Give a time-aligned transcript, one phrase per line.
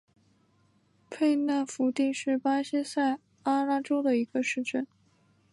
[1.11, 4.87] 佩纳福蒂是巴西塞阿拉州的一个市镇。